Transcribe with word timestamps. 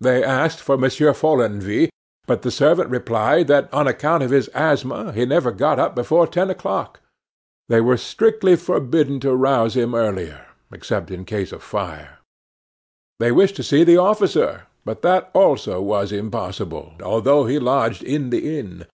They 0.00 0.22
asked 0.22 0.60
for 0.60 0.76
Monsieur 0.76 1.14
Follenvie, 1.14 1.88
but 2.26 2.42
the 2.42 2.50
servant 2.50 2.90
replied 2.90 3.46
that 3.48 3.72
on 3.72 3.86
account 3.88 4.22
of 4.22 4.30
his 4.30 4.48
asthma 4.48 5.12
he 5.12 5.24
never 5.24 5.50
got 5.50 5.78
up 5.78 5.94
before 5.94 6.26
ten 6.26 6.50
o'clock. 6.50 7.00
They 7.70 7.80
were 7.80 7.96
strictly 7.96 8.54
forbidden 8.56 9.18
to 9.20 9.34
rouse 9.34 9.74
him 9.74 9.94
earlier, 9.94 10.44
except 10.70 11.10
in 11.10 11.24
case 11.24 11.52
of 11.52 11.62
fire. 11.62 12.18
They 13.18 13.32
wished 13.32 13.56
to 13.56 13.62
see 13.62 13.82
the 13.82 13.96
officer, 13.96 14.64
but 14.84 15.00
that 15.00 15.30
also 15.32 15.80
was 15.80 16.12
impossible, 16.12 16.92
although 17.02 17.46
he 17.46 17.58
lodged 17.58 18.02
in 18.02 18.28
the 18.28 18.58
inn. 18.58 18.84